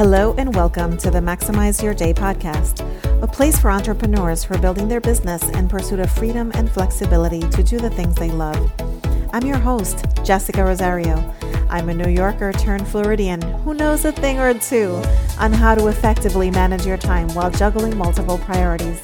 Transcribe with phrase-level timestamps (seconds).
[0.00, 2.80] Hello, and welcome to the Maximize Your Day podcast,
[3.22, 7.40] a place for entrepreneurs who are building their business in pursuit of freedom and flexibility
[7.40, 8.72] to do the things they love.
[9.34, 11.34] I'm your host, Jessica Rosario.
[11.68, 15.02] I'm a New Yorker turned Floridian who knows a thing or two
[15.38, 19.02] on how to effectively manage your time while juggling multiple priorities.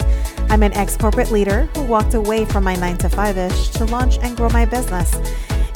[0.49, 3.85] I'm an ex corporate leader who walked away from my 9 to 5 ish to
[3.85, 5.15] launch and grow my business.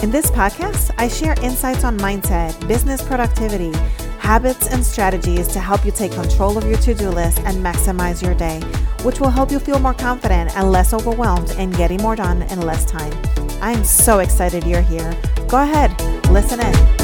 [0.02, 3.74] In this podcast, I share insights on mindset, business productivity,
[4.20, 8.23] habits, and strategies to help you take control of your to do list and maximize
[8.23, 8.60] your day,
[9.02, 12.60] which will help you feel more confident and less overwhelmed in getting more done in
[12.60, 13.12] less time.
[13.60, 15.12] I am so excited you're here.
[15.48, 16.99] Go ahead, listen in.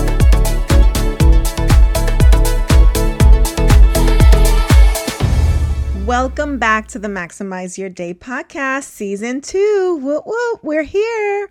[6.07, 10.23] Welcome back to the Maximize Your Day podcast, season two.
[10.63, 11.51] We're here.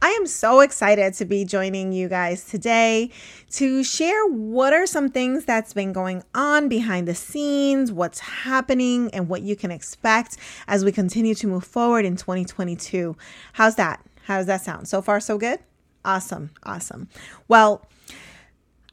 [0.00, 3.10] I am so excited to be joining you guys today
[3.50, 9.10] to share what are some things that's been going on behind the scenes, what's happening,
[9.12, 10.36] and what you can expect
[10.68, 13.16] as we continue to move forward in 2022.
[13.54, 14.06] How's that?
[14.22, 14.86] How does that sound?
[14.86, 15.58] So far, so good?
[16.04, 16.50] Awesome.
[16.62, 17.08] Awesome.
[17.48, 17.84] Well,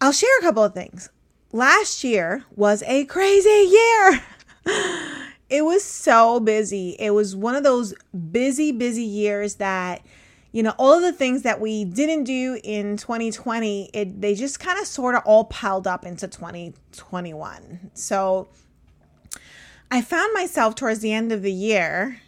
[0.02, 1.12] I'll share a couple of things.
[1.52, 4.24] Last year was a crazy year.
[4.66, 6.96] it was so busy.
[7.00, 7.94] It was one of those
[8.32, 10.02] busy, busy years that
[10.54, 14.60] you know, all of the things that we didn't do in 2020, it they just
[14.60, 17.92] kind of sort of all piled up into 2021.
[17.96, 18.48] So
[19.92, 22.22] I found myself towards the end of the year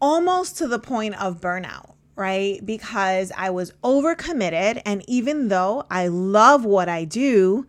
[0.00, 2.64] almost to the point of burnout, right?
[2.66, 7.68] Because I was overcommitted and even though I love what I do,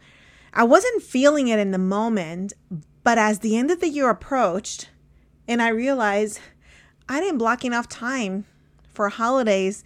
[0.52, 2.54] I wasn't feeling it in the moment,
[3.08, 4.90] but as the end of the year approached
[5.48, 6.42] and I realized
[7.08, 8.44] I didn't block enough time
[8.90, 9.86] for holidays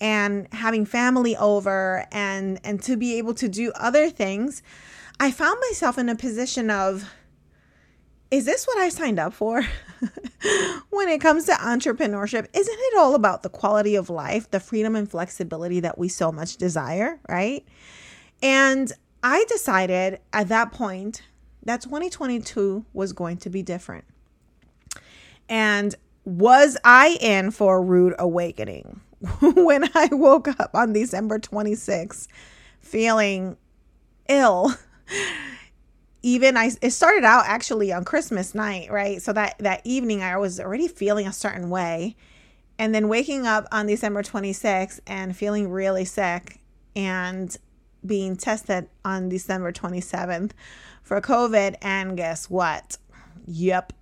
[0.00, 4.62] and having family over and and to be able to do other things
[5.20, 7.12] i found myself in a position of
[8.30, 9.62] is this what i signed up for?
[10.88, 14.96] When it comes to entrepreneurship isn't it all about the quality of life the freedom
[14.96, 17.62] and flexibility that we so much desire right?
[18.42, 18.90] And
[19.22, 21.20] i decided at that point
[21.64, 24.04] that 2022 was going to be different
[25.48, 25.94] and
[26.24, 29.00] was I in for a rude awakening
[29.40, 32.28] when I woke up on December 26th
[32.80, 33.56] feeling
[34.28, 34.74] ill.
[36.22, 39.20] Even I it started out actually on Christmas night, right?
[39.20, 42.16] So that that evening I was already feeling a certain way.
[42.78, 46.58] And then waking up on December 26th and feeling really sick
[46.96, 47.56] and
[48.06, 50.52] being tested on December 27th
[51.02, 52.98] for COVID and guess what?
[53.46, 53.92] Yep,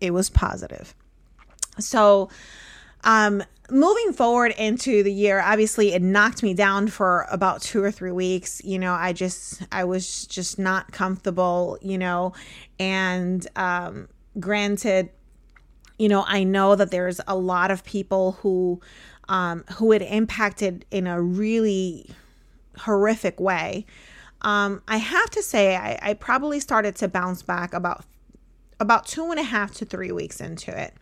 [0.00, 0.94] it was positive.
[1.78, 2.28] So,
[3.04, 7.90] um, moving forward into the year, obviously it knocked me down for about two or
[7.90, 8.62] three weeks.
[8.64, 12.32] You know, I just, I was just not comfortable, you know,
[12.78, 14.08] and, um,
[14.40, 15.10] granted,
[15.98, 18.80] you know, I know that there's a lot of people who,
[19.28, 22.10] um, who it impacted in a really
[22.78, 23.86] horrific way.
[24.42, 28.04] Um, I have to say, I, I probably started to bounce back about
[28.80, 30.94] about two and a half to three weeks into it.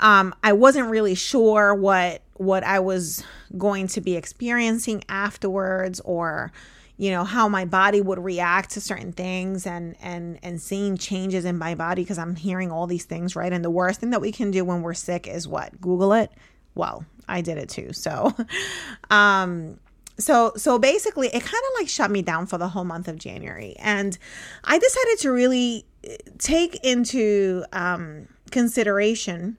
[0.00, 3.24] Um, I wasn't really sure what what I was
[3.56, 6.52] going to be experiencing afterwards, or
[6.96, 11.44] you know how my body would react to certain things, and and and seeing changes
[11.44, 13.52] in my body because I'm hearing all these things, right?
[13.52, 16.32] And the worst thing that we can do when we're sick is what Google it.
[16.74, 18.34] Well, I did it too, so.
[19.10, 19.78] um
[20.18, 23.16] so so basically it kind of like shut me down for the whole month of
[23.16, 24.18] January and
[24.64, 29.56] I decided to really eh, take into um consideration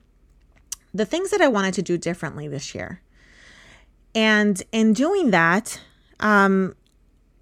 [0.94, 3.02] the things that I wanted to do differently this year.
[4.16, 5.82] And in doing that,
[6.20, 6.76] um,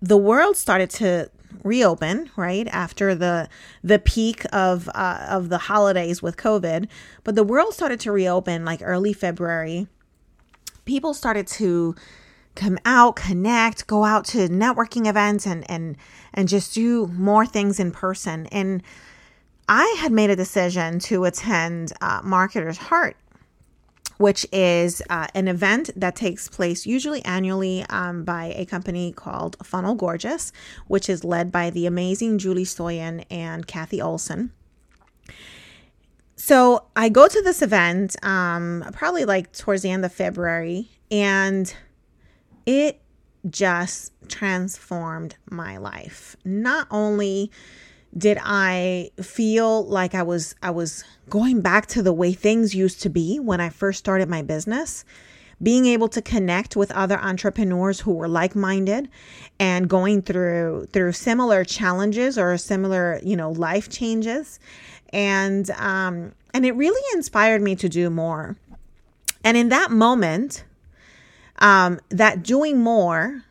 [0.01, 1.29] the world started to
[1.63, 3.49] reopen right after the
[3.83, 6.87] the peak of uh, of the holidays with COVID.
[7.23, 9.87] But the world started to reopen like early February.
[10.85, 11.95] People started to
[12.55, 15.97] come out, connect, go out to networking events, and and
[16.33, 18.47] and just do more things in person.
[18.47, 18.83] And
[19.67, 23.15] I had made a decision to attend uh, Marketer's Heart
[24.21, 29.57] which is uh, an event that takes place usually annually um, by a company called
[29.63, 30.53] Funnel Gorgeous,
[30.87, 34.51] which is led by the amazing Julie Stoian and Cathy Olson.
[36.35, 41.73] So I go to this event um, probably like towards the end of February, and
[42.71, 43.01] it
[43.49, 46.37] just transformed my life.
[46.45, 47.51] Not only
[48.17, 53.01] did I feel like I was I was going back to the way things used
[53.01, 55.03] to be when I first started my business,
[55.61, 59.09] being able to connect with other entrepreneurs who were like-minded
[59.59, 64.59] and going through through similar challenges or similar you know life changes
[65.09, 68.55] and um and it really inspired me to do more
[69.43, 70.63] and in that moment
[71.61, 73.43] um that doing more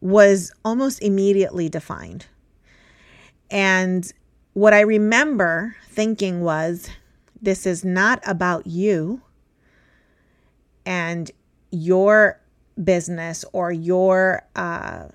[0.00, 2.26] was almost immediately defined
[3.50, 4.12] and
[4.54, 6.90] what i remember thinking was
[7.40, 9.22] this is not about you
[10.84, 11.30] and
[11.70, 12.40] your
[12.82, 15.08] business or your uh,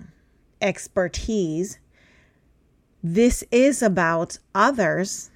[0.62, 1.80] expertise.
[3.04, 5.32] This is about others,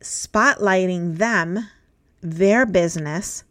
[0.00, 1.68] spotlighting them,
[2.20, 3.44] their business,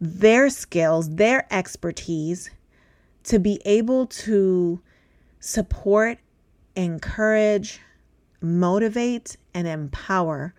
[0.00, 2.50] their skills, their expertise
[3.24, 4.80] to be able to
[5.40, 6.18] support,
[6.76, 7.80] encourage,
[8.40, 10.54] motivate, and empower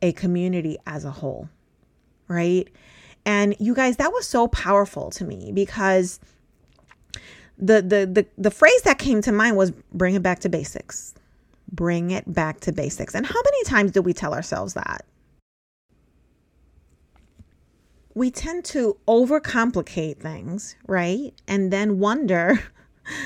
[0.00, 1.48] a community as a whole
[2.28, 2.68] right?
[3.24, 6.20] And you guys, that was so powerful to me because
[7.58, 11.14] the the the, the phrase that came to mind was bring it back to basics.
[11.72, 13.14] Bring it back to basics.
[13.14, 15.04] And how many times do we tell ourselves that?
[18.18, 21.32] We tend to overcomplicate things, right?
[21.46, 22.58] And then wonder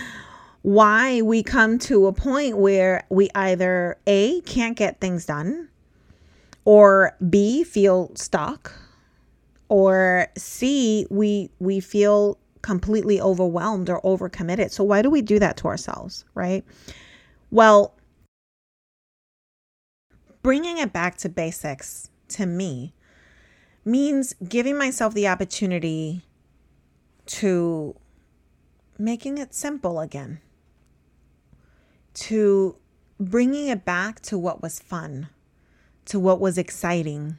[0.63, 5.71] why we come to a point where we either A, can't get things done,
[6.67, 8.71] or B, feel stuck,
[9.71, 14.73] or C, we we feel completely overwhelmed or overcommitted.
[14.73, 16.67] So why do we do that to ourselves, right?
[17.51, 17.95] Well,
[20.43, 22.93] bringing it back to basics to me
[23.85, 26.23] means giving myself the opportunity
[27.27, 27.97] to
[28.99, 30.41] making it simple again,
[32.15, 32.77] to
[33.19, 35.29] bringing it back to what was fun,
[36.05, 37.37] to what was exciting,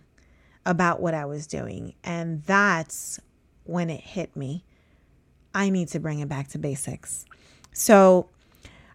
[0.66, 1.94] about what I was doing.
[2.04, 3.19] And that's
[3.63, 4.63] when it hit me.
[5.54, 7.25] I need to bring it back to basics.
[7.74, 8.30] So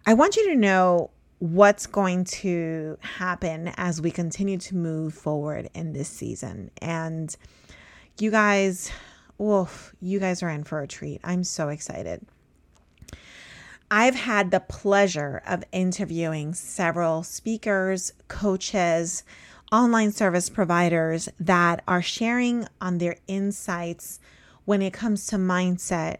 [0.07, 5.71] I want you to know what's going to happen as we continue to move forward
[5.75, 6.71] in this season.
[6.83, 7.35] And
[8.19, 8.91] you guys,
[9.41, 11.21] oof, you guys are in for a treat.
[11.23, 12.27] I'm so excited.
[13.91, 19.23] I've had the pleasure of interviewing several speakers, coaches,
[19.73, 24.19] online service providers that are sharing on their insights
[24.65, 26.19] when it comes to mindset,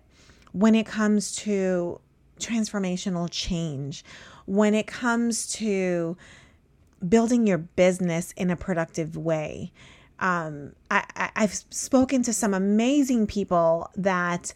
[0.53, 2.01] when it comes to
[2.39, 4.05] transformational change,
[4.47, 6.17] when it comes to
[7.07, 9.73] building your business in a productive way.
[10.19, 14.53] Um, I, I've spoken to some amazing people that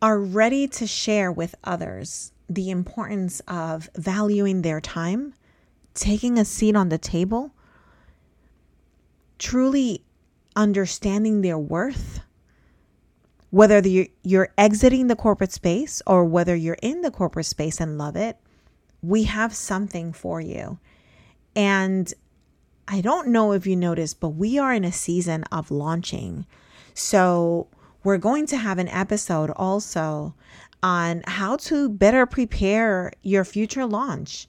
[0.00, 5.34] are ready to share with others the importance of valuing their time
[5.94, 7.52] taking a seat on the table,
[9.38, 10.02] truly
[10.56, 12.20] understanding their worth,
[13.52, 13.86] whether
[14.22, 18.38] you're exiting the corporate space or whether you're in the corporate space and love it,
[19.02, 20.78] we have something for you.
[21.54, 22.12] And
[22.88, 26.46] I don't know if you noticed, but we are in a season of launching.
[26.94, 27.68] So
[28.02, 30.34] we're going to have an episode also
[30.82, 34.48] on how to better prepare your future launch.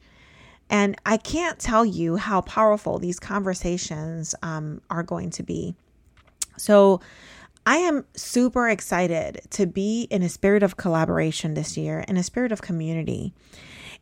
[0.69, 5.75] And I can't tell you how powerful these conversations um, are going to be.
[6.55, 7.01] So,
[7.65, 12.23] I am super excited to be in a spirit of collaboration this year, in a
[12.23, 13.33] spirit of community.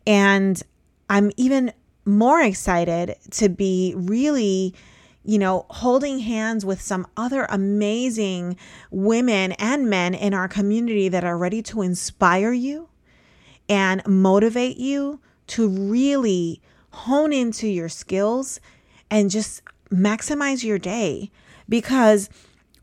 [0.07, 0.61] And
[1.09, 1.71] I'm even
[2.05, 4.73] more excited to be really,
[5.23, 8.57] you know, holding hands with some other amazing
[8.89, 12.89] women and men in our community that are ready to inspire you
[13.69, 18.59] and motivate you to really hone into your skills
[19.09, 21.29] and just maximize your day
[21.69, 22.29] because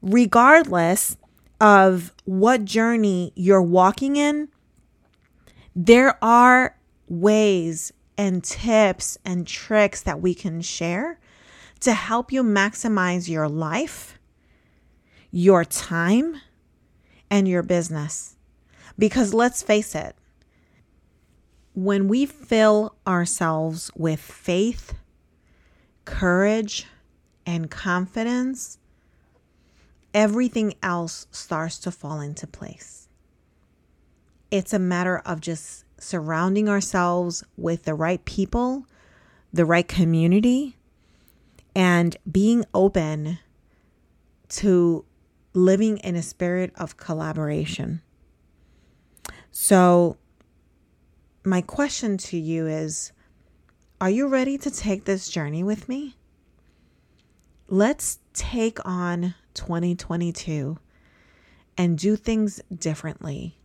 [0.03, 1.17] regardless
[1.61, 4.49] of what journey you're walking in,
[5.75, 6.77] there are
[7.09, 11.19] ways and tips and tricks that we can share
[11.81, 14.19] to help you maximize your life,
[15.31, 16.41] your time,
[17.31, 18.37] and your business.
[18.99, 20.17] Because let's face it,
[21.75, 24.95] when we fill ourselves with faith,
[26.05, 26.87] courage,
[27.47, 28.79] and confidence,
[30.15, 33.09] everything else starts to fall into place.
[34.51, 38.87] It's a matter of just surrounding ourselves with the right people,
[39.53, 40.77] the right community,
[41.75, 43.39] and being open
[44.49, 45.05] to
[45.53, 48.01] living in a spirit of collaboration.
[49.51, 50.17] So,
[51.45, 53.13] my question to you is
[54.01, 56.15] Are you ready to take this journey with me?
[57.69, 60.79] let's take on 2022
[61.77, 63.59] and do things differently.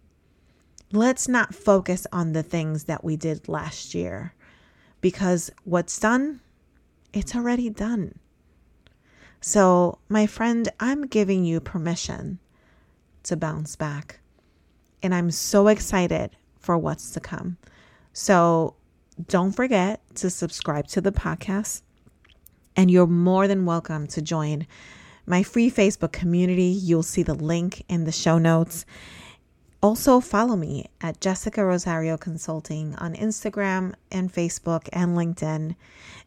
[0.92, 4.34] Let's not focus on the things that we did last year
[5.00, 6.42] because what's done,
[7.14, 8.18] it's already done.
[9.42, 12.40] So, my friend, I'm giving you permission
[13.24, 14.22] to bounce back.
[15.04, 17.58] And I'm so excited for what's to come.
[18.14, 18.76] So,
[19.28, 21.82] don't forget to subscribe to the podcast.
[22.76, 24.66] And you're more than welcome to join
[25.26, 26.64] my free Facebook community.
[26.64, 28.86] You'll see the link in the show notes.
[29.82, 35.76] Also, follow me at Jessica Rosario Consulting on Instagram and Facebook and LinkedIn.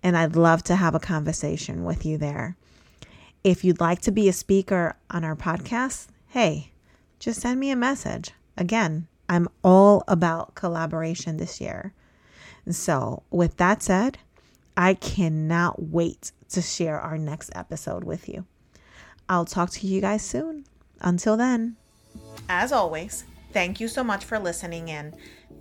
[0.02, 2.56] And I'd love to have a conversation with you there.
[3.42, 6.72] If you'd like to be a speaker on our podcast, hey,
[7.18, 8.32] just send me a message.
[8.58, 11.92] Again, I'm all about collaboration this year.
[12.68, 14.18] So, with that said,
[14.76, 18.46] I cannot wait to share our next episode with you.
[19.28, 20.64] I'll talk to you guys soon.
[21.00, 21.76] Until then,
[22.48, 25.14] as always, thank you so much for listening in.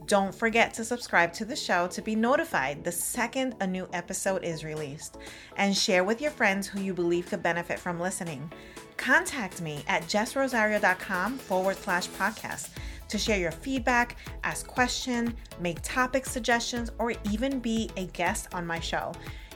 [0.05, 4.43] Don't forget to subscribe to the show to be notified the second a new episode
[4.43, 5.17] is released.
[5.57, 8.51] And share with your friends who you believe could benefit from listening.
[8.97, 12.69] Contact me at jessrosario.com forward slash podcast
[13.07, 18.65] to share your feedback, ask questions, make topic suggestions, or even be a guest on
[18.65, 19.11] my show.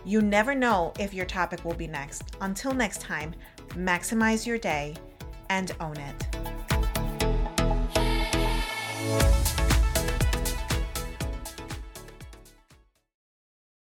[0.06, 2.24] You never know if your topic will be next.
[2.42, 3.34] Until next time,
[3.70, 4.96] maximize your day
[5.50, 6.26] and own it.